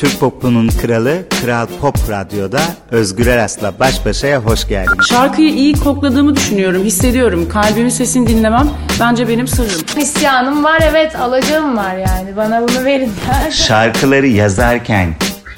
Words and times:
Türk 0.00 0.20
popunun 0.20 0.68
kralı 0.68 1.22
Kral 1.42 1.66
Pop 1.80 2.10
Radyo'da 2.10 2.60
Özgür 2.90 3.26
Eras'la 3.26 3.78
baş 3.80 4.06
başaya 4.06 4.38
hoş 4.38 4.68
geldiniz. 4.68 5.06
Şarkıyı 5.08 5.54
iyi 5.54 5.74
kokladığımı 5.74 6.36
düşünüyorum, 6.36 6.84
hissediyorum. 6.84 7.48
Kalbimin 7.48 7.88
sesini 7.88 8.26
dinlemem 8.26 8.70
bence 9.00 9.28
benim 9.28 9.48
sırrım. 9.48 9.80
İsyanım 9.96 10.64
var 10.64 10.82
evet, 10.90 11.16
alacağım 11.16 11.76
var 11.76 11.96
yani. 11.96 12.36
Bana 12.36 12.62
bunu 12.62 12.84
verin. 12.84 13.12
Şarkıları 13.50 14.26
yazarken 14.26 15.14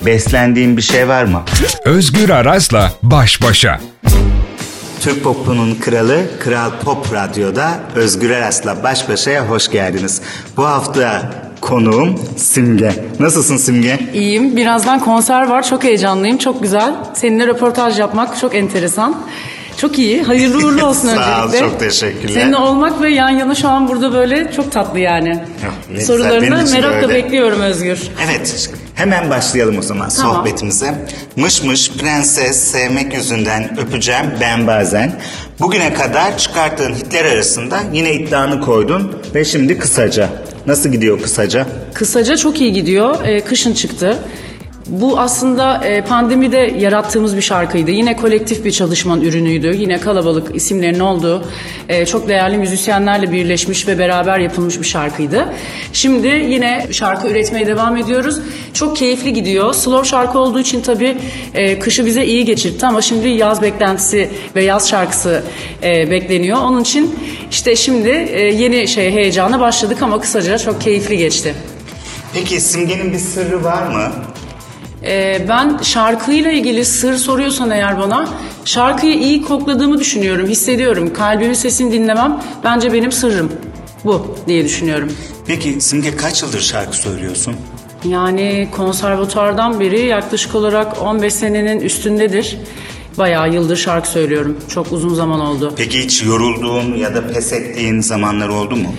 beslendiğin 0.06 0.76
bir 0.76 0.82
şey 0.82 1.08
var 1.08 1.24
mı? 1.24 1.42
Özgür 1.84 2.30
Aras'la 2.30 2.92
baş 3.02 3.42
başa. 3.42 3.80
Türk 5.02 5.24
popunun 5.24 5.74
kralı 5.74 6.20
Kral 6.40 6.70
Pop 6.84 7.12
Radyo'da 7.12 7.70
Özgür 7.94 8.30
Eras'la 8.30 8.82
baş 8.82 9.08
başaya 9.08 9.48
hoş 9.48 9.70
geldiniz. 9.70 10.22
Bu 10.56 10.64
hafta 10.64 11.30
konuğum 11.60 12.20
Simge. 12.36 13.04
Nasılsın 13.20 13.56
Simge? 13.56 13.98
İyiyim. 14.14 14.56
Birazdan 14.56 15.00
konser 15.00 15.46
var. 15.48 15.62
Çok 15.62 15.84
heyecanlıyım. 15.84 16.38
Çok 16.38 16.62
güzel. 16.62 16.94
Seninle 17.14 17.46
röportaj 17.46 17.98
yapmak 17.98 18.38
çok 18.38 18.54
enteresan. 18.54 19.16
Çok 19.76 19.98
iyi. 19.98 20.22
Hayırlı 20.22 20.66
uğurlu 20.66 20.86
olsun 20.86 21.08
Sağ 21.14 21.42
ol, 21.42 21.46
öncelikle. 21.46 21.58
çok 21.68 21.80
teşekkürler. 21.80 22.34
Seninle 22.40 22.56
olmak 22.56 23.02
ve 23.02 23.10
yan 23.10 23.30
yana 23.30 23.54
şu 23.54 23.68
an 23.68 23.88
burada 23.88 24.12
böyle 24.12 24.52
çok 24.56 24.72
tatlı 24.72 24.98
yani. 24.98 25.28
ne 25.28 25.38
güzel, 25.94 26.06
Sorularını 26.06 26.70
merakla 26.72 26.96
öyle. 27.08 27.14
bekliyorum 27.14 27.60
Özgür. 27.60 27.98
Evet, 28.26 28.70
hemen 28.94 29.30
başlayalım 29.30 29.78
o 29.78 29.82
zaman 29.82 30.08
Tamam. 30.08 30.36
sohbetimize. 30.36 30.94
Mış 31.36 31.62
mış 31.62 31.90
prenses 31.92 32.56
sevmek 32.70 33.14
yüzünden 33.14 33.78
öpeceğim 33.80 34.26
ben 34.40 34.66
bazen. 34.66 35.12
Bugüne 35.60 35.94
kadar 35.94 36.38
çıkarttığın 36.38 36.94
hitler 36.94 37.24
arasında 37.24 37.80
yine 37.92 38.12
iddianı 38.12 38.60
koydun 38.60 39.12
ve 39.34 39.44
şimdi 39.44 39.78
kısaca. 39.78 40.28
Nasıl 40.66 40.88
gidiyor 40.88 41.22
kısaca? 41.22 41.66
Kısaca 41.94 42.36
çok 42.36 42.60
iyi 42.60 42.72
gidiyor. 42.72 43.24
Ee, 43.24 43.40
kışın 43.40 43.72
çıktı. 43.74 44.18
Bu 44.92 45.20
aslında 45.20 45.84
e, 45.84 46.04
pandemide 46.04 46.74
yarattığımız 46.78 47.36
bir 47.36 47.42
şarkıydı. 47.42 47.90
Yine 47.90 48.16
kolektif 48.16 48.64
bir 48.64 48.72
çalışmanın 48.72 49.20
ürünüydü. 49.20 49.76
Yine 49.76 50.00
kalabalık 50.00 50.56
isimlerin 50.56 51.00
olduğu 51.00 51.44
e, 51.88 52.06
çok 52.06 52.28
değerli 52.28 52.58
müzisyenlerle 52.58 53.32
birleşmiş 53.32 53.88
ve 53.88 53.98
beraber 53.98 54.38
yapılmış 54.38 54.80
bir 54.80 54.84
şarkıydı. 54.84 55.48
Şimdi 55.92 56.26
yine 56.26 56.86
şarkı 56.90 57.28
üretmeye 57.28 57.66
devam 57.66 57.96
ediyoruz. 57.96 58.38
Çok 58.74 58.96
keyifli 58.96 59.32
gidiyor. 59.32 59.74
Slow 59.74 60.08
şarkı 60.08 60.38
olduğu 60.38 60.60
için 60.60 60.80
tabii 60.80 61.16
e, 61.54 61.78
kışı 61.78 62.06
bize 62.06 62.24
iyi 62.24 62.44
geçirtti 62.44 62.86
ama 62.86 63.02
şimdi 63.02 63.28
yaz 63.28 63.62
beklentisi 63.62 64.30
ve 64.56 64.64
yaz 64.64 64.88
şarkısı 64.88 65.42
bekleniyor. 65.82 66.58
Onun 66.58 66.80
için 66.80 67.18
işte 67.50 67.76
şimdi 67.76 68.08
yeni 68.58 68.88
şey 68.88 69.12
heyecana 69.12 69.60
başladık 69.60 70.02
ama 70.02 70.20
kısaca 70.20 70.58
çok 70.58 70.80
keyifli 70.80 71.16
geçti. 71.16 71.54
Peki 72.34 72.60
Simge'nin 72.60 73.12
bir 73.12 73.18
sırrı 73.18 73.64
var 73.64 73.86
mı? 73.86 74.31
Ee, 75.04 75.46
ben 75.48 75.78
şarkıyla 75.82 76.50
ilgili 76.50 76.84
sır 76.84 77.14
soruyorsan 77.16 77.70
eğer 77.70 77.98
bana 77.98 78.28
şarkıyı 78.64 79.14
iyi 79.14 79.42
kokladığımı 79.42 79.98
düşünüyorum, 79.98 80.48
hissediyorum. 80.48 81.12
Kalbimin 81.12 81.54
sesini 81.54 81.92
dinlemem 81.92 82.42
bence 82.64 82.92
benim 82.92 83.12
sırrım. 83.12 83.52
Bu 84.04 84.36
diye 84.46 84.64
düşünüyorum. 84.64 85.12
Peki 85.46 85.80
Simge 85.80 86.16
kaç 86.16 86.42
yıldır 86.42 86.60
şarkı 86.60 86.96
söylüyorsun? 86.96 87.54
Yani 88.04 88.68
konservatuardan 88.76 89.80
beri 89.80 90.00
yaklaşık 90.00 90.54
olarak 90.54 91.02
15 91.02 91.34
senenin 91.34 91.80
üstündedir. 91.80 92.58
Bayağı 93.18 93.52
yıldır 93.54 93.76
şarkı 93.76 94.08
söylüyorum. 94.08 94.56
Çok 94.68 94.92
uzun 94.92 95.14
zaman 95.14 95.40
oldu. 95.40 95.72
Peki 95.76 96.04
hiç 96.04 96.22
yorulduğun 96.22 96.94
ya 96.94 97.14
da 97.14 97.28
pes 97.28 97.52
ettiğin 97.52 98.00
zamanlar 98.00 98.48
oldu 98.48 98.76
mu? 98.76 98.94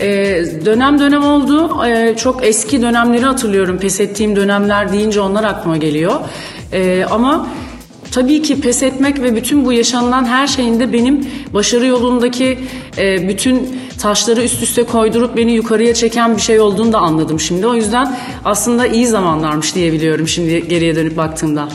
Ee, 0.00 0.44
dönem 0.64 0.98
dönem 0.98 1.24
oldu. 1.24 1.84
Ee, 1.86 2.14
çok 2.16 2.44
eski 2.44 2.82
dönemleri 2.82 3.24
hatırlıyorum. 3.24 3.78
Pes 3.78 4.00
ettiğim 4.00 4.36
dönemler 4.36 4.92
deyince 4.92 5.20
onlar 5.20 5.44
aklıma 5.44 5.76
geliyor. 5.76 6.12
Ee, 6.72 7.04
ama 7.10 7.48
tabii 8.10 8.42
ki 8.42 8.60
pes 8.60 8.82
etmek 8.82 9.22
ve 9.22 9.36
bütün 9.36 9.64
bu 9.64 9.72
yaşanılan 9.72 10.24
her 10.24 10.46
şeyin 10.46 10.80
de 10.80 10.92
benim 10.92 11.26
başarı 11.54 11.86
yolundaki 11.86 12.58
e, 12.98 13.28
bütün 13.28 13.80
taşları 14.00 14.42
üst 14.42 14.62
üste 14.62 14.84
koydurup 14.84 15.36
beni 15.36 15.52
yukarıya 15.52 15.94
çeken 15.94 16.36
bir 16.36 16.42
şey 16.42 16.60
olduğunu 16.60 16.92
da 16.92 16.98
anladım 16.98 17.40
şimdi. 17.40 17.66
O 17.66 17.74
yüzden 17.74 18.16
aslında 18.44 18.86
iyi 18.86 19.06
zamanlarmış 19.06 19.74
diyebiliyorum 19.74 20.28
şimdi 20.28 20.68
geriye 20.68 20.96
dönüp 20.96 21.16
baktığımda. 21.16 21.68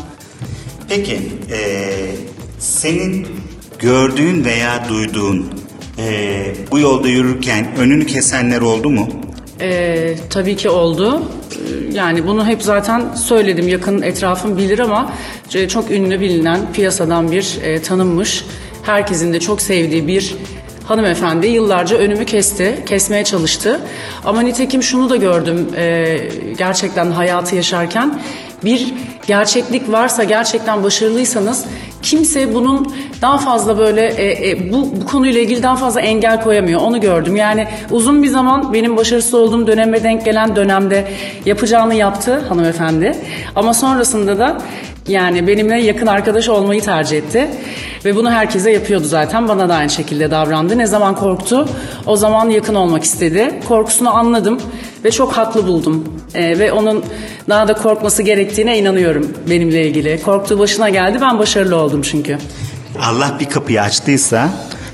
Peki 0.90 1.20
eee, 1.52 2.16
senin 2.60 3.28
gördüğün 3.80 4.46
veya 4.46 4.86
duyduğun 4.90 5.46
eee, 6.00 6.54
bu 6.72 6.80
yolda 6.80 7.08
yürürken 7.08 7.68
önünü 7.78 8.06
kesenler 8.06 8.62
oldu 8.62 8.90
mu? 8.90 9.08
Ee, 9.62 10.16
tabii 10.30 10.56
ki 10.56 10.70
oldu. 10.70 11.22
Ee, 11.22 11.94
Yani 11.94 12.28
bunu 12.28 12.46
hep 12.48 12.62
zaten 12.64 13.14
söyledim. 13.16 13.68
Yakın 13.68 14.02
etrafım 14.02 14.58
bilir 14.58 14.80
ama 14.80 15.12
e, 15.56 15.68
çok 15.68 15.92
ünlü 15.92 16.20
bilinen 16.22 16.60
piyasadan 16.74 17.32
bir 17.32 17.58
e, 17.64 17.82
tanınmış, 17.82 18.46
herkesin 18.84 19.34
de 19.34 19.40
çok 19.40 19.62
sevdiği 19.62 20.08
bir 20.08 20.36
hanımefendi 20.86 21.48
yıllarca 21.48 21.98
önümü 21.98 22.26
kesti, 22.26 22.84
kesmeye 22.86 23.24
çalıştı. 23.24 23.80
Ama 24.26 24.42
nitekim 24.42 24.84
şunu 24.84 25.10
da 25.10 25.16
gördüm 25.16 25.68
e, 25.78 26.18
gerçekten 26.58 27.12
hayatı 27.12 27.56
yaşarken 27.56 28.22
bir 28.64 28.94
gerçeklik 29.28 29.92
varsa 29.92 30.24
gerçekten 30.24 30.84
başarılıysanız 30.84 31.66
kimse 32.10 32.54
bunun 32.54 32.94
daha 33.22 33.38
fazla 33.38 33.78
böyle 33.78 34.08
e, 34.08 34.50
e, 34.50 34.72
bu, 34.74 35.02
bu 35.02 35.06
konuyla 35.06 35.42
ilgili 35.42 35.64
daha 35.64 35.76
fazla 35.76 36.02
engel 36.02 36.42
koyamıyor. 36.42 36.82
Onu 36.82 37.02
gördüm. 37.02 37.36
Yani 37.36 37.68
uzun 37.92 38.24
bir 38.24 38.28
zaman 38.28 38.74
benim 38.74 38.98
başarısız 38.98 39.34
olduğum 39.34 39.68
döneme 39.68 40.04
denk 40.04 40.26
gelen 40.26 40.56
dönemde 40.56 41.08
yapacağını 41.46 41.96
yaptı 41.96 42.40
hanımefendi. 42.50 43.16
Ama 43.56 43.74
sonrasında 43.74 44.40
da 44.40 44.58
yani 45.10 45.48
benimle 45.48 45.82
yakın 45.82 46.08
arkadaş 46.08 46.50
olmayı 46.50 46.82
tercih 46.82 47.18
etti. 47.18 47.48
Ve 48.06 48.16
bunu 48.16 48.32
herkese 48.32 48.72
yapıyordu 48.72 49.06
zaten. 49.06 49.48
Bana 49.48 49.70
da 49.70 49.76
aynı 49.76 49.90
şekilde 49.90 50.32
davrandı. 50.32 50.78
Ne 50.78 50.88
zaman 50.88 51.16
korktu? 51.16 51.70
O 52.06 52.16
zaman 52.16 52.50
yakın 52.50 52.76
olmak 52.76 53.04
istedi. 53.04 53.60
Korkusunu 53.68 54.16
anladım 54.18 54.60
ve 55.06 55.12
çok 55.12 55.34
haklı 55.34 55.68
buldum. 55.68 56.04
Ee, 56.34 56.60
ve 56.60 56.72
onun 56.72 57.04
daha 57.50 57.68
da 57.68 57.74
korkması 57.74 58.24
gerektiğine 58.24 58.80
inanıyorum 58.80 59.34
benimle 59.50 59.88
ilgili. 59.88 60.22
Korktuğu 60.24 60.60
başına 60.60 60.90
geldi. 60.90 61.18
Ben 61.22 61.40
başarılı 61.40 61.76
oldum 61.76 62.02
çünkü. 62.02 62.38
Allah 63.02 63.38
bir 63.40 63.46
kapıyı 63.46 63.82
açtıysa 63.82 64.50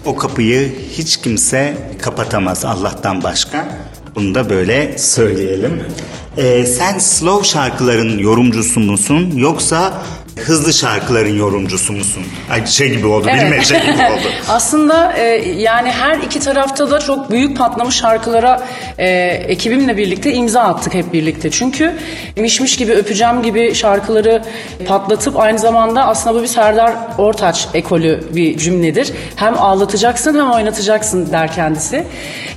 o 0.06 0.16
kapıyı 0.16 0.76
hiç 0.98 1.18
kimse 1.18 1.78
kapatamaz 2.02 2.66
Allah'tan 2.66 3.24
başka. 3.24 3.68
Bunu 4.16 4.36
da 4.36 4.50
böyle 4.50 4.98
söyleyelim. 4.98 5.84
Eee, 6.38 6.66
sen 6.66 7.00
slow 7.00 7.48
şarkıların 7.48 8.18
yorumcusu 8.18 8.80
musun 8.80 9.32
yoksa 9.36 9.94
hızlı 10.40 10.74
şarkıların 10.74 11.38
yorumcusu 11.38 11.94
musun? 11.94 12.24
Ay 12.52 12.66
şey 12.68 12.90
gibi 12.98 13.08
oldu, 13.08 13.28
Evet. 13.32 13.42
bilmece 13.44 13.76
gibi 13.80 13.92
oldu. 14.14 14.28
Aslında 14.50 15.14
e, 15.14 15.24
yani 15.58 15.92
her 15.92 16.18
iki 16.18 16.40
tarafta 16.40 16.92
da 16.92 17.00
çok 17.00 17.32
büyük 17.32 17.58
patlamış 17.58 17.96
şarkılara 17.96 18.64
e, 18.98 19.08
ekibimle 19.48 19.98
birlikte 19.98 20.34
imza 20.34 20.62
attık 20.62 20.94
hep 20.94 21.14
birlikte. 21.14 21.52
Çünkü 21.52 21.94
Mişmiş 22.38 22.78
gibi 22.78 22.92
öpeceğim 22.94 23.44
gibi 23.44 23.76
şarkıları 23.76 24.42
patlatıp 24.88 25.40
aynı 25.40 25.60
zamanda 25.60 26.06
aslında 26.08 26.40
bu 26.40 26.44
bir 26.44 26.48
Serdar 26.48 26.94
Ortaç 27.18 27.68
ekolü 27.74 28.24
bir 28.36 28.58
cümledir. 28.58 29.12
Hem 29.36 29.58
ağlatacaksın 29.58 30.36
hem 30.40 30.52
oynatacaksın 30.52 31.32
der 31.32 31.54
kendisi. 31.54 32.04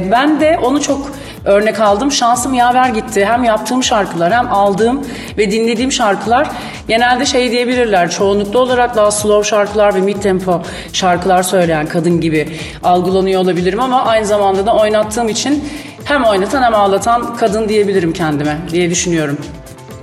Ben 0.00 0.40
de 0.40 0.58
onu 0.62 0.82
çok 0.82 1.10
örnek 1.48 1.80
aldım. 1.80 2.12
Şansım 2.12 2.54
yaver 2.54 2.88
gitti. 2.88 3.24
Hem 3.24 3.44
yaptığım 3.44 3.82
şarkılar 3.82 4.32
hem 4.32 4.52
aldığım 4.52 5.06
ve 5.38 5.50
dinlediğim 5.50 5.92
şarkılar 5.92 6.50
genelde 6.88 7.26
şey 7.26 7.50
diyebilirler. 7.50 8.10
Çoğunlukla 8.10 8.58
olarak 8.58 8.96
daha 8.96 9.10
slow 9.10 9.48
şarkılar 9.48 9.94
ve 9.94 10.00
mid 10.00 10.22
tempo 10.22 10.62
şarkılar 10.92 11.42
söyleyen 11.42 11.86
kadın 11.86 12.20
gibi 12.20 12.48
algılanıyor 12.82 13.40
olabilirim 13.40 13.80
ama 13.80 14.04
aynı 14.04 14.26
zamanda 14.26 14.66
da 14.66 14.76
oynattığım 14.76 15.28
için 15.28 15.64
hem 16.04 16.24
oynatan 16.24 16.62
hem 16.62 16.74
ağlatan 16.74 17.36
kadın 17.36 17.68
diyebilirim 17.68 18.12
kendime 18.12 18.58
diye 18.70 18.90
düşünüyorum. 18.90 19.38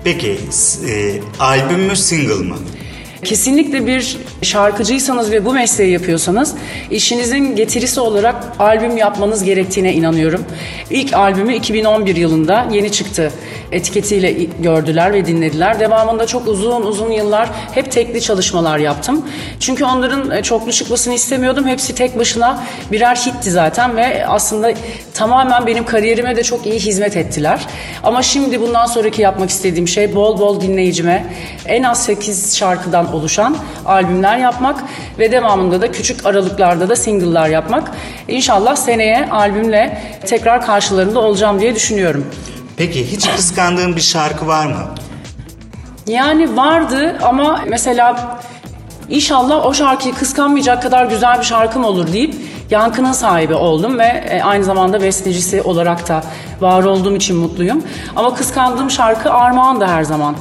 Peki 0.04 0.40
e, 0.90 1.20
albüm 1.40 1.80
mü 1.80 1.96
single 1.96 2.34
mı? 2.34 2.56
Kesinlikle 3.24 3.88
bir 3.88 4.18
şarkıcıysanız 4.42 5.32
ve 5.32 5.46
bu 5.46 5.54
mesleği 5.54 5.92
yapıyorsanız 5.92 6.56
işinizin 6.92 7.56
getirisi 7.56 8.00
olarak 8.00 8.36
albüm 8.60 8.98
yapmanız 8.98 9.44
gerektiğine 9.44 9.94
inanıyorum. 9.94 10.46
İlk 10.90 11.14
albümü 11.14 11.56
2011 11.56 12.16
yılında 12.16 12.68
yeni 12.72 12.92
çıktı 12.92 13.32
etiketiyle 13.72 14.32
gördüler 14.60 15.14
ve 15.14 15.26
dinlediler. 15.26 15.80
Devamında 15.80 16.28
çok 16.28 16.48
uzun 16.48 16.82
uzun 16.82 17.12
yıllar 17.12 17.50
hep 17.72 17.92
tekli 17.92 18.22
çalışmalar 18.22 18.78
yaptım. 18.78 19.26
Çünkü 19.60 19.86
onların 19.86 20.32
e, 20.32 20.44
çoklu 20.44 20.72
çıkmasını 20.72 21.14
istemiyordum. 21.14 21.68
Hepsi 21.68 21.96
tek 21.96 22.20
başına 22.20 22.64
birer 22.92 23.16
hitti 23.16 23.52
zaten 23.52 23.98
ve 23.98 24.28
aslında 24.28 24.74
tamamen 25.14 25.68
benim 25.68 25.86
kariyerime 25.86 26.36
de 26.36 26.44
çok 26.44 26.66
iyi 26.66 26.80
hizmet 26.80 27.18
ettiler. 27.18 27.68
Ama 28.04 28.22
şimdi 28.22 28.62
bundan 28.62 28.86
sonraki 28.86 29.22
yapmak 29.22 29.50
istediğim 29.50 29.88
şey 29.88 30.16
bol 30.16 30.40
bol 30.40 30.62
dinleyicime 30.62 31.26
en 31.66 31.84
az 31.84 32.06
8 32.06 32.58
şarkıdan 32.58 33.05
oluşan 33.14 33.58
albümler 33.86 34.38
yapmak 34.38 34.84
ve 35.20 35.32
devamında 35.32 35.82
da 35.82 35.92
küçük 35.92 36.26
aralıklarda 36.26 36.90
da 36.90 36.96
single'lar 36.96 37.48
yapmak. 37.48 37.92
İnşallah 38.28 38.76
seneye 38.76 39.30
albümle 39.32 40.02
tekrar 40.26 40.66
karşılarında 40.66 41.20
olacağım 41.20 41.60
diye 41.60 41.76
düşünüyorum. 41.76 42.26
Peki 42.78 43.12
hiç 43.12 43.30
kıskandığın 43.36 43.96
bir 43.96 44.02
şarkı 44.02 44.48
var 44.48 44.66
mı? 44.66 44.86
Yani 46.08 46.58
vardı 46.58 47.18
ama 47.24 47.62
mesela 47.68 48.38
inşallah 49.10 49.66
o 49.66 49.74
şarkıyı 49.74 50.14
kıskanmayacak 50.14 50.84
kadar 50.84 51.06
güzel 51.06 51.40
bir 51.40 51.44
şarkım 51.44 51.86
olur 51.86 52.14
deyip 52.14 52.36
yankının 52.72 53.12
sahibi 53.12 53.54
oldum 53.54 54.00
ve 54.00 54.24
e, 54.30 54.42
aynı 54.42 54.64
zamanda 54.64 55.02
bestecisi 55.02 55.62
olarak 55.62 56.10
da 56.10 56.24
var 56.62 56.84
olduğum 56.84 57.16
için 57.16 57.38
mutluyum. 57.38 57.84
Ama 58.16 58.36
kıskandığım 58.36 58.92
şarkı 58.92 59.34
Armağan 59.34 59.82
da 59.82 59.88
her 59.88 60.04
zaman. 60.04 60.36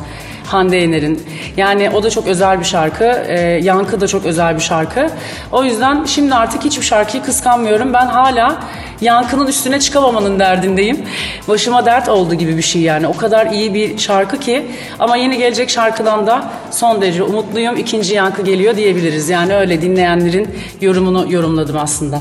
Hande 0.47 0.77
Yener'in. 0.77 1.23
Yani 1.57 1.91
o 1.91 2.03
da 2.03 2.11
çok 2.11 2.27
özel 2.27 2.61
bir 2.61 2.65
şarkı. 2.65 3.05
E, 3.05 3.41
Yankı 3.63 4.01
da 4.01 4.07
çok 4.09 4.27
özel 4.27 4.57
bir 4.57 4.61
şarkı. 4.61 5.11
O 5.53 5.65
yüzden 5.65 6.05
şimdi 6.05 6.35
artık 6.35 6.65
hiçbir 6.65 6.85
şarkıyı 6.85 7.23
kıskanmıyorum. 7.23 7.93
Ben 7.93 8.07
hala 8.07 8.63
Yankı'nın 9.01 9.47
üstüne 9.47 9.81
çıkamamanın 9.81 10.39
derdindeyim. 10.39 10.99
Başıma 11.49 11.87
dert 11.87 12.09
oldu 12.09 12.35
gibi 12.35 12.57
bir 12.57 12.63
şey 12.63 12.83
yani. 12.83 13.07
O 13.07 13.17
kadar 13.17 13.47
iyi 13.47 13.75
bir 13.75 13.99
şarkı 13.99 14.41
ki. 14.41 14.67
Ama 14.99 15.17
yeni 15.17 15.39
gelecek 15.39 15.71
şarkıdan 15.71 16.27
da 16.27 16.51
son 16.71 17.03
derece 17.03 17.23
umutluyum. 17.23 17.77
İkinci 17.77 18.15
Yankı 18.15 18.43
geliyor 18.43 18.77
diyebiliriz. 18.77 19.29
Yani 19.29 19.55
öyle 19.57 19.83
dinleyenlerin 19.83 20.49
yorumunu 20.81 21.33
yorumladım 21.33 21.77
aslında. 21.79 22.21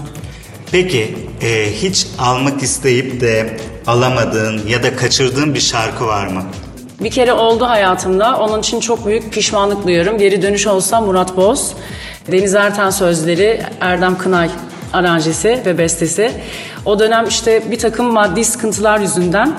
Peki 0.71 1.15
e, 1.41 1.71
hiç 1.73 2.07
almak 2.19 2.63
isteyip 2.63 3.21
de 3.21 3.57
alamadığın 3.87 4.61
ya 4.67 4.83
da 4.83 4.95
kaçırdığın 4.95 5.53
bir 5.53 5.59
şarkı 5.59 6.07
var 6.07 6.27
mı? 6.27 6.43
Bir 7.01 7.11
kere 7.11 7.33
oldu 7.33 7.65
hayatımda. 7.65 8.37
Onun 8.37 8.59
için 8.59 8.79
çok 8.79 9.05
büyük 9.05 9.33
pişmanlık 9.33 9.87
duyuyorum. 9.87 10.17
Geri 10.17 10.41
dönüş 10.41 10.67
olsa 10.67 11.01
Murat 11.01 11.37
Boz. 11.37 11.73
Deniz 12.31 12.55
Erten 12.55 12.89
sözleri, 12.89 13.61
Erdem 13.81 14.17
Kınay 14.17 14.49
aranjesi 14.93 15.61
ve 15.65 15.77
bestesi. 15.77 16.31
O 16.85 16.99
dönem 16.99 17.27
işte 17.27 17.63
bir 17.71 17.79
takım 17.79 18.05
maddi 18.05 18.45
sıkıntılar 18.45 18.99
yüzünden 18.99 19.53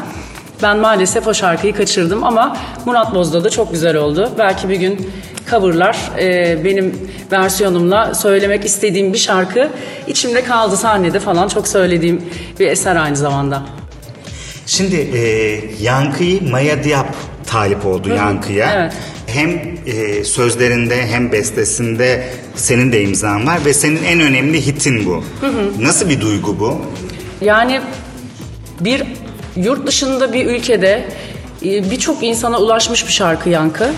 ben 0.62 0.78
maalesef 0.78 1.26
o 1.26 1.34
şarkıyı 1.34 1.74
kaçırdım 1.74 2.24
ama 2.24 2.56
Murat 2.84 3.14
Boz'da 3.14 3.44
da 3.44 3.50
çok 3.50 3.72
güzel 3.72 3.96
oldu. 3.96 4.30
Belki 4.38 4.68
bir 4.68 4.76
gün 4.76 5.10
coverlar 5.50 5.96
e, 6.18 6.58
benim 6.64 7.10
versiyonumla 7.32 8.14
söylemek 8.14 8.64
istediğim 8.64 9.12
bir 9.12 9.18
şarkı 9.18 9.68
içimde 10.06 10.44
kaldı 10.44 10.76
sahnede 10.76 11.20
falan 11.20 11.48
çok 11.48 11.68
söylediğim 11.68 12.22
bir 12.60 12.66
eser 12.66 12.96
aynı 12.96 13.16
zamanda. 13.16 13.62
Şimdi 14.66 14.96
e, 14.96 15.20
Yankı'yı 15.82 16.50
Maya 16.50 16.84
Diab 16.84 17.06
talip 17.46 17.86
oldu 17.86 18.08
Yankı'ya. 18.08 18.72
evet. 18.74 18.92
Hem 19.26 19.50
e, 19.86 20.24
sözlerinde 20.24 21.06
hem 21.06 21.32
bestesinde 21.32 22.28
senin 22.56 22.92
de 22.92 23.02
imzan 23.02 23.46
var 23.46 23.64
ve 23.64 23.74
senin 23.74 24.04
en 24.04 24.20
önemli 24.20 24.66
hitin 24.66 25.06
bu. 25.06 25.24
Nasıl 25.80 26.08
bir 26.08 26.20
duygu 26.20 26.60
bu? 26.60 26.80
Yani 27.40 27.80
bir 28.80 29.02
yurt 29.56 29.86
dışında 29.86 30.32
bir 30.32 30.46
ülkede 30.46 31.04
e, 31.64 31.90
birçok 31.90 32.22
insana 32.22 32.58
ulaşmış 32.58 33.06
bir 33.06 33.12
şarkı 33.12 33.48
yankı. 33.50 33.92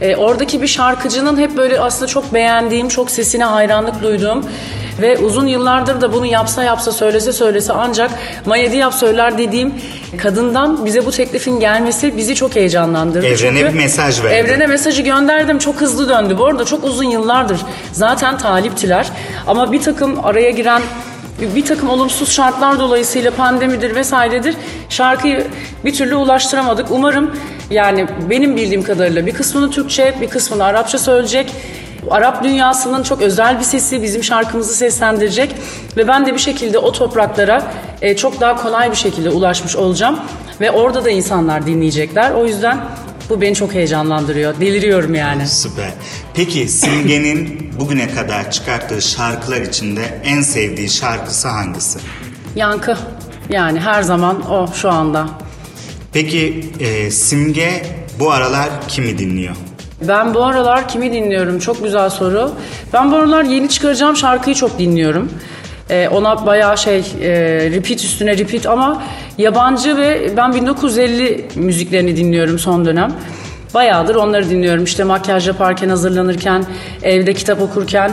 E, 0.00 0.16
oradaki 0.16 0.62
bir 0.62 0.66
şarkıcının 0.66 1.38
hep 1.40 1.56
böyle 1.56 1.80
aslında 1.80 2.06
çok 2.06 2.34
beğendiğim, 2.34 2.88
çok 2.88 3.10
sesine 3.10 3.44
hayranlık 3.44 4.02
duyduğum 4.02 4.46
ve 5.00 5.18
uzun 5.18 5.46
yıllardır 5.46 6.00
da 6.00 6.12
bunu 6.12 6.26
yapsa 6.26 6.62
yapsa 6.62 6.92
söylese 6.92 7.32
söylese 7.32 7.72
ancak 7.72 8.10
Maya 8.46 8.72
Diab 8.72 8.92
söyler 8.92 9.38
dediğim 9.38 9.74
kadından 10.18 10.84
bize 10.84 11.06
bu 11.06 11.10
teklifin 11.10 11.60
gelmesi 11.60 12.16
bizi 12.16 12.34
çok 12.34 12.56
heyecanlandırdı. 12.56 13.26
Evrene 13.26 13.58
Çünkü 13.58 13.72
bir 13.72 13.78
mesaj 13.78 14.24
verdi. 14.24 14.34
Evrene 14.34 14.66
mesajı 14.66 15.02
gönderdim 15.02 15.58
çok 15.58 15.80
hızlı 15.80 16.08
döndü. 16.08 16.38
Bu 16.38 16.46
arada 16.46 16.64
çok 16.64 16.84
uzun 16.84 17.04
yıllardır 17.04 17.60
zaten 17.92 18.38
taliptiler 18.38 19.08
ama 19.46 19.72
bir 19.72 19.82
takım 19.82 20.24
araya 20.24 20.50
giren 20.50 20.82
bir 21.40 21.64
takım 21.64 21.88
olumsuz 21.88 22.32
şartlar 22.32 22.78
dolayısıyla 22.78 23.30
pandemidir 23.30 23.94
vesairedir 23.94 24.56
şarkıyı 24.88 25.46
bir 25.84 25.94
türlü 25.94 26.14
ulaştıramadık. 26.14 26.90
Umarım 26.90 27.36
yani 27.70 28.06
benim 28.30 28.56
bildiğim 28.56 28.82
kadarıyla 28.82 29.26
bir 29.26 29.32
kısmını 29.32 29.70
Türkçe 29.70 30.14
bir 30.20 30.28
kısmını 30.28 30.64
Arapça 30.64 30.98
söyleyecek. 30.98 31.52
Arap 32.10 32.44
dünyasının 32.44 33.02
çok 33.02 33.22
özel 33.22 33.58
bir 33.58 33.64
sesi 33.64 34.02
bizim 34.02 34.24
şarkımızı 34.24 34.74
seslendirecek 34.74 35.54
ve 35.96 36.08
ben 36.08 36.26
de 36.26 36.34
bir 36.34 36.38
şekilde 36.38 36.78
o 36.78 36.92
topraklara 36.92 37.72
e, 38.02 38.16
çok 38.16 38.40
daha 38.40 38.56
kolay 38.62 38.90
bir 38.90 38.96
şekilde 38.96 39.30
ulaşmış 39.30 39.76
olacağım 39.76 40.18
ve 40.60 40.70
orada 40.70 41.04
da 41.04 41.10
insanlar 41.10 41.66
dinleyecekler. 41.66 42.30
O 42.30 42.46
yüzden 42.46 42.80
bu 43.30 43.40
beni 43.40 43.54
çok 43.54 43.74
heyecanlandırıyor. 43.74 44.60
Deliriyorum 44.60 45.14
yani. 45.14 45.48
Süper. 45.48 45.90
Peki 46.34 46.68
Simge'nin 46.68 47.70
bugüne 47.80 48.14
kadar 48.14 48.50
çıkarttığı 48.50 49.02
şarkılar 49.02 49.60
içinde 49.60 50.20
en 50.24 50.40
sevdiği 50.42 50.88
şarkısı 50.90 51.48
hangisi? 51.48 51.98
Yankı. 52.56 52.96
Yani 53.48 53.80
her 53.80 54.02
zaman 54.02 54.50
o 54.50 54.68
şu 54.74 54.90
anda. 54.90 55.28
Peki 56.12 56.70
e, 56.80 57.10
Simge 57.10 57.82
bu 58.18 58.30
aralar 58.30 58.68
kimi 58.88 59.18
dinliyor? 59.18 59.56
Ben 60.02 60.34
bu 60.34 60.44
aralar 60.44 60.88
kimi 60.88 61.12
dinliyorum? 61.12 61.58
Çok 61.58 61.84
güzel 61.84 62.10
soru. 62.10 62.52
Ben 62.92 63.12
bu 63.12 63.16
aralar 63.16 63.44
yeni 63.44 63.68
çıkaracağım 63.68 64.16
şarkıyı 64.16 64.56
çok 64.56 64.78
dinliyorum. 64.78 65.30
Ee, 65.90 66.08
ona 66.08 66.46
bayağı 66.46 66.78
şey 66.78 66.98
e, 66.98 67.30
repeat 67.70 68.04
üstüne 68.04 68.38
repeat 68.38 68.66
ama 68.66 69.02
yabancı 69.38 69.96
ve 69.96 70.36
ben 70.36 70.54
1950 70.54 71.48
müziklerini 71.54 72.16
dinliyorum 72.16 72.58
son 72.58 72.84
dönem. 72.84 73.12
Bayağıdır 73.74 74.14
onları 74.14 74.50
dinliyorum. 74.50 74.84
İşte 74.84 75.04
makyaj 75.04 75.48
yaparken, 75.48 75.88
hazırlanırken, 75.88 76.64
evde 77.02 77.34
kitap 77.34 77.62
okurken. 77.62 78.12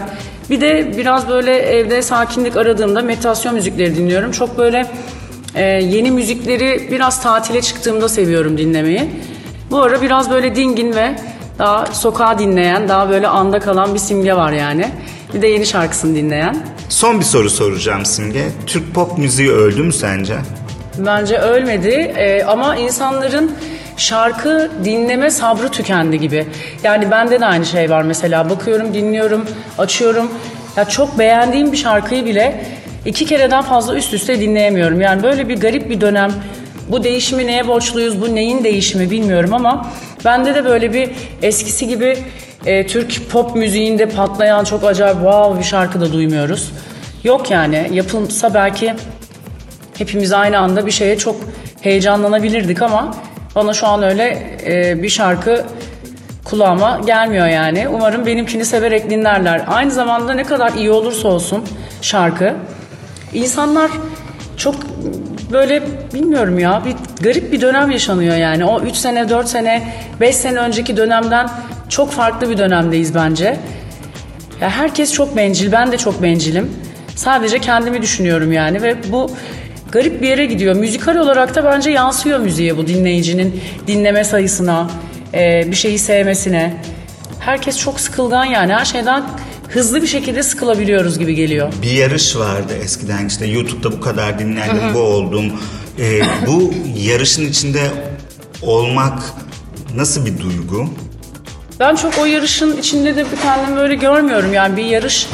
Bir 0.50 0.62
de 0.62 0.98
biraz 0.98 1.30
böyle 1.30 1.58
evde 1.58 2.02
sakinlik 2.02 2.58
aradığımda 2.58 3.02
meditasyon 3.02 3.56
müzikleri 3.56 3.96
dinliyorum. 3.96 4.32
Çok 4.32 4.58
böyle 4.58 4.88
e, 5.56 5.64
yeni 5.64 6.12
müzikleri 6.12 6.88
biraz 6.92 7.24
tatile 7.24 7.62
çıktığımda 7.62 8.10
seviyorum 8.10 8.58
dinlemeyi. 8.58 9.10
Bu 9.72 9.82
ara 9.82 10.02
biraz 10.02 10.30
böyle 10.30 10.56
dingin 10.56 10.96
ve 10.96 11.16
daha 11.60 11.86
sokağa 11.86 12.40
dinleyen, 12.40 12.88
daha 12.88 13.10
böyle 13.10 13.28
anda 13.28 13.60
kalan 13.60 13.94
bir 13.94 14.00
simge 14.00 14.34
var 14.34 14.52
yani. 14.52 14.92
Bir 15.34 15.42
de 15.42 15.48
yeni 15.48 15.66
şarkısını 15.66 16.16
dinleyen. 16.16 16.58
Son 16.90 17.20
bir 17.20 17.26
soru 17.26 17.50
soracağım 17.50 18.06
Simge. 18.06 18.44
Türk 18.68 18.94
pop 18.94 19.18
müziği 19.18 19.52
öldü 19.52 19.84
mü 19.84 19.94
sence? 19.94 20.36
Bence 20.98 21.38
ölmedi 21.38 22.14
Ee, 22.18 22.44
ama 22.44 22.76
insanların 22.76 23.52
şarkı 23.98 24.72
dinleme 24.84 25.30
sabrı 25.30 25.70
tükendi 25.70 26.20
gibi. 26.20 26.46
Yani 26.84 27.12
bende 27.12 27.40
de 27.42 27.46
aynı 27.46 27.66
şey 27.66 27.90
var 27.90 28.02
mesela. 28.02 28.50
Bakıyorum, 28.50 28.94
dinliyorum, 28.94 29.46
açıyorum. 29.78 30.32
Ya 30.78 30.86
çok 30.86 31.20
beğendiğim 31.20 31.72
bir 31.72 31.78
şarkıyı 31.78 32.26
bile 32.26 32.66
iki 33.06 33.26
kereden 33.26 33.62
fazla 33.62 33.96
üst 33.96 34.14
üste 34.14 34.40
dinleyemiyorum. 34.40 35.02
Yani 35.02 35.24
böyle 35.24 35.50
bir 35.50 35.60
garip 35.62 35.90
bir 35.90 36.02
dönem. 36.02 36.32
Bu 36.94 37.04
değişimi 37.04 37.48
neye 37.48 37.68
borçluyuz, 37.68 38.22
bu 38.22 38.36
neyin 38.36 38.64
değişimi 38.64 39.12
bilmiyorum 39.12 39.54
ama 39.54 39.90
bende 40.26 40.56
de 40.56 40.66
böyle 40.66 40.94
bir 40.94 41.10
eskisi 41.42 41.88
gibi 41.88 42.18
e, 42.66 42.88
Türk 42.88 43.30
pop 43.30 43.56
müziğinde 43.56 44.06
patlayan 44.06 44.64
çok 44.64 44.84
acayip 44.84 45.16
wow 45.16 45.60
bir 45.60 45.64
şarkı 45.64 46.02
da 46.02 46.14
duymuyoruz. 46.14 46.72
Yok 47.24 47.52
yani 47.52 47.90
yapılsa 47.92 48.54
belki 48.54 48.94
hepimiz 49.98 50.34
aynı 50.34 50.58
anda 50.58 50.86
bir 50.86 50.92
şeye 50.92 51.18
çok 51.18 51.36
heyecanlanabilirdik 51.82 52.82
ama 52.82 53.16
bana 53.56 53.74
şu 53.74 53.88
an 53.88 54.04
öyle 54.04 54.58
e, 54.66 55.04
bir 55.04 55.10
şarkı 55.10 55.66
kulağıma 56.44 57.02
gelmiyor 57.06 57.48
yani. 57.48 57.88
Umarım 57.88 58.26
benimkini 58.26 58.66
severek 58.66 59.10
dinlerler. 59.10 59.62
Aynı 59.68 59.92
zamanda 59.92 60.34
ne 60.34 60.44
kadar 60.44 60.74
iyi 60.74 60.92
olursa 60.92 61.28
olsun 61.28 61.64
şarkı 62.02 62.54
insanlar 63.34 63.92
çok 64.58 64.76
böyle 65.54 65.84
bilmiyorum 66.14 66.60
ya 66.60 66.82
bir 66.86 67.24
garip 67.24 67.52
bir 67.52 67.62
dönem 67.62 67.92
yaşanıyor 67.92 68.36
yani. 68.36 68.66
O 68.66 68.82
3 68.82 68.96
sene, 68.96 69.30
4 69.30 69.48
sene, 69.48 69.94
5 70.22 70.36
sene 70.36 70.60
önceki 70.60 70.98
dönemden 70.98 71.50
çok 71.90 72.12
farklı 72.12 72.50
bir 72.50 72.58
dönemdeyiz 72.58 73.16
bence. 73.16 73.58
Ya 74.62 74.70
herkes 74.70 75.14
çok 75.14 75.38
bencil, 75.38 75.72
ben 75.72 75.92
de 75.92 75.98
çok 75.98 76.22
bencilim. 76.22 76.72
Sadece 77.16 77.60
kendimi 77.60 78.02
düşünüyorum 78.02 78.52
yani 78.52 78.82
ve 78.82 78.96
bu 79.12 79.32
garip 79.92 80.22
bir 80.22 80.28
yere 80.28 80.46
gidiyor. 80.46 80.76
Müzikal 80.76 81.16
olarak 81.16 81.56
da 81.56 81.64
bence 81.64 81.92
yansıyor 81.92 82.40
müziğe 82.40 82.78
bu 82.78 82.88
dinleyicinin 82.88 83.62
dinleme 83.88 84.24
sayısına, 84.24 84.90
bir 85.66 85.76
şeyi 85.76 86.00
sevmesine. 86.00 86.74
Herkes 87.40 87.80
çok 87.80 88.00
sıkılgan 88.00 88.46
yani 88.46 88.74
her 88.74 88.86
şeyden 88.86 89.24
hızlı 89.74 90.02
bir 90.02 90.08
şekilde 90.08 90.44
sıkılabiliyoruz 90.44 91.20
gibi 91.20 91.36
geliyor. 91.36 91.74
Bir 91.82 91.92
yarış 91.92 92.36
vardı 92.36 92.74
eskiden 92.84 93.28
işte 93.28 93.46
YouTube'da 93.46 93.92
bu 93.92 94.02
kadar 94.02 94.40
dinlendim 94.40 94.94
bu 94.94 95.00
oldum. 95.00 95.54
Ee, 96.00 96.22
bu 96.48 96.74
yarışın 96.98 97.50
içinde 97.50 97.92
olmak 98.62 99.24
nasıl 99.96 100.26
bir 100.26 100.40
duygu? 100.40 100.90
Ben 101.80 101.96
çok 101.96 102.18
o 102.22 102.26
yarışın 102.26 102.78
içinde 102.78 103.16
de 103.16 103.26
bir 103.32 103.38
kendimi 103.38 103.78
böyle 103.78 103.96
görmüyorum. 103.96 104.54
Yani 104.54 104.78
bir 104.78 104.86
yarış 104.86 105.28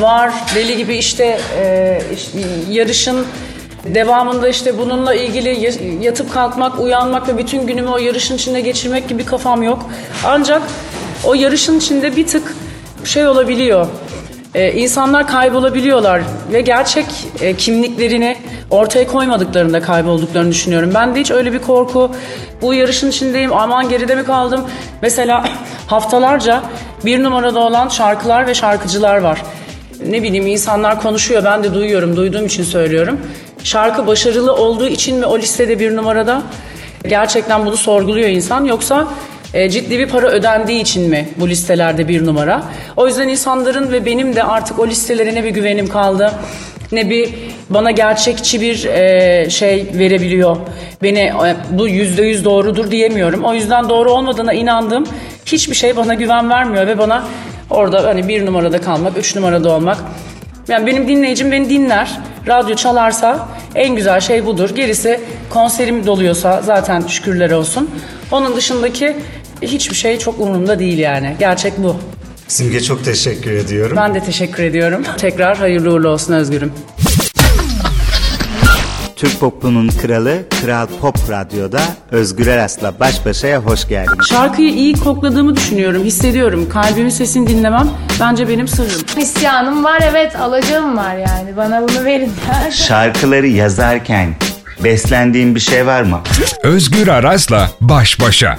var 0.00 0.32
deli 0.54 0.76
gibi 0.76 0.96
işte, 0.96 1.40
e, 1.58 2.02
işte 2.14 2.38
yarışın 2.70 3.26
devamında 3.94 4.48
işte 4.48 4.78
bununla 4.78 5.14
ilgili 5.14 5.72
yatıp 6.04 6.32
kalkmak, 6.32 6.80
uyanmak 6.80 7.28
ve 7.28 7.38
bütün 7.38 7.66
günümü 7.66 7.88
o 7.88 7.98
yarışın 7.98 8.34
içinde 8.36 8.60
geçirmek 8.60 9.08
gibi 9.08 9.24
kafam 9.24 9.62
yok. 9.62 9.90
Ancak 10.24 10.62
o 11.24 11.34
yarışın 11.34 11.78
içinde 11.78 12.16
bir 12.16 12.26
tık 12.26 12.56
şey 13.04 13.26
olabiliyor. 13.26 13.86
e, 14.54 14.72
insanlar 14.72 15.26
kaybolabiliyorlar 15.26 16.22
ve 16.52 16.60
gerçek 16.60 17.06
e, 17.40 17.54
kimliklerini 17.56 18.36
ortaya 18.70 19.06
koymadıklarında 19.06 19.80
kaybolduklarını 19.82 20.50
düşünüyorum. 20.50 20.90
Ben 20.94 21.14
de 21.14 21.20
hiç 21.20 21.30
öyle 21.30 21.52
bir 21.52 21.58
korku, 21.58 22.10
bu 22.62 22.74
yarışın 22.74 23.10
içindeyim, 23.10 23.52
aman 23.52 23.88
geride 23.88 24.14
mi 24.14 24.24
kaldım? 24.24 24.64
Mesela 25.02 25.44
haftalarca 25.86 26.62
bir 27.04 27.22
numarada 27.22 27.60
olan 27.60 27.88
şarkılar 27.88 28.46
ve 28.46 28.54
şarkıcılar 28.54 29.16
var. 29.16 29.42
Ne 30.06 30.22
bileyim 30.22 30.46
insanlar 30.46 31.02
konuşuyor, 31.02 31.44
ben 31.44 31.64
de 31.64 31.74
duyuyorum, 31.74 32.16
duyduğum 32.16 32.46
için 32.46 32.64
söylüyorum. 32.64 33.20
Şarkı 33.64 34.06
başarılı 34.06 34.54
olduğu 34.54 34.86
için 34.86 35.18
mi 35.18 35.26
o 35.26 35.38
listede 35.38 35.78
bir 35.78 35.96
numarada? 35.96 36.42
Gerçekten 37.08 37.66
bunu 37.66 37.76
sorguluyor 37.76 38.28
insan 38.28 38.64
yoksa 38.64 39.08
e, 39.54 39.70
ciddi 39.70 39.98
bir 39.98 40.08
para 40.08 40.26
ödendiği 40.26 40.80
için 40.80 41.10
mi 41.10 41.28
bu 41.36 41.48
listelerde 41.48 42.08
bir 42.08 42.26
numara? 42.26 42.62
O 42.96 43.06
yüzden 43.06 43.28
insanların 43.28 43.92
ve 43.92 44.06
benim 44.06 44.36
de 44.36 44.42
artık 44.42 44.78
o 44.78 44.86
listelere 44.86 45.34
ne 45.34 45.44
bir 45.44 45.50
güvenim 45.50 45.86
kaldı 45.86 46.32
ne 46.92 47.10
bir 47.10 47.34
bana 47.70 47.90
gerçekçi 47.90 48.60
bir 48.60 48.84
e, 48.84 49.50
şey 49.50 49.86
verebiliyor. 49.94 50.56
Beni 51.02 51.18
e, 51.18 51.56
bu 51.70 51.88
yüzde 51.88 52.22
yüz 52.22 52.44
doğrudur 52.44 52.90
diyemiyorum. 52.90 53.44
O 53.44 53.54
yüzden 53.54 53.88
doğru 53.88 54.12
olmadığına 54.12 54.52
inandığım 54.52 55.06
hiçbir 55.46 55.74
şey 55.74 55.96
bana 55.96 56.14
güven 56.14 56.50
vermiyor 56.50 56.86
ve 56.86 56.98
bana 56.98 57.24
orada 57.70 58.04
hani 58.04 58.28
bir 58.28 58.46
numarada 58.46 58.80
kalmak, 58.80 59.18
üç 59.18 59.36
numarada 59.36 59.72
olmak. 59.72 59.98
Yani 60.68 60.86
benim 60.86 61.08
dinleyicim 61.08 61.52
beni 61.52 61.70
dinler. 61.70 62.18
Radyo 62.46 62.74
çalarsa 62.74 63.48
en 63.74 63.96
güzel 63.96 64.20
şey 64.20 64.46
budur. 64.46 64.70
Gerisi 64.70 65.20
konserim 65.50 66.06
doluyorsa 66.06 66.62
zaten 66.62 67.00
şükürler 67.06 67.50
olsun. 67.50 67.90
Onun 68.30 68.56
dışındaki 68.56 69.16
hiçbir 69.62 69.94
şey 69.94 70.18
çok 70.18 70.40
umurumda 70.40 70.78
değil 70.78 70.98
yani. 70.98 71.36
Gerçek 71.38 71.72
bu. 71.78 71.96
Simge 72.48 72.80
çok 72.82 73.04
teşekkür 73.04 73.52
ediyorum. 73.52 73.96
Ben 73.96 74.14
de 74.14 74.20
teşekkür 74.20 74.62
ediyorum. 74.62 75.02
Tekrar 75.18 75.56
hayırlı 75.58 75.92
uğurlu 75.92 76.08
olsun 76.08 76.32
Özgür'üm. 76.32 76.72
Türk 79.16 79.40
popunun 79.40 79.88
kralı 79.88 80.38
Kral 80.62 80.86
Pop 81.00 81.16
Radyo'da 81.30 81.80
Özgür 82.10 82.46
Eras'la 82.46 83.00
baş 83.00 83.26
başaya 83.26 83.58
hoş 83.58 83.88
geldiniz. 83.88 84.26
Şarkıyı 84.28 84.70
iyi 84.72 84.94
kokladığımı 84.94 85.56
düşünüyorum, 85.56 86.04
hissediyorum. 86.04 86.68
Kalbimin 86.68 87.08
sesini 87.08 87.46
dinlemem 87.46 87.90
bence 88.20 88.48
benim 88.48 88.68
sırrım. 88.68 89.00
İsyanım 89.18 89.84
var 89.84 90.02
evet 90.10 90.36
alacağım 90.36 90.96
var 90.96 91.16
yani. 91.16 91.56
Bana 91.56 91.82
bunu 91.82 92.04
verin. 92.04 92.32
Şarkıları 92.70 93.46
yazarken 93.46 94.34
beslendiğin 94.84 95.54
bir 95.54 95.60
şey 95.60 95.86
var 95.86 96.02
mı? 96.02 96.20
Özgür 96.62 97.08
Araz'la 97.08 97.70
baş 97.80 98.20
başa. 98.20 98.58